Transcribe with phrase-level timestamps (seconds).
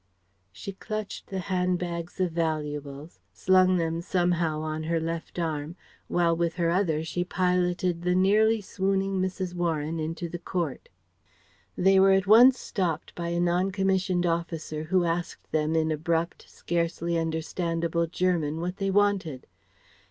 [0.51, 5.75] She clutched the handbags of valuables, slung them somehow on her left arm,
[6.07, 9.53] while with her other she piloted the nearly swooning Mrs.
[9.53, 10.89] Warren into the court.
[11.77, 16.49] They were at once stopped by a non commissioned officer who asked them in abrupt,
[16.49, 19.45] scarcely understandable German what they wanted.